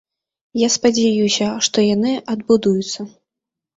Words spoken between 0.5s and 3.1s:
І я спадзяюся, што яны адбудуцца.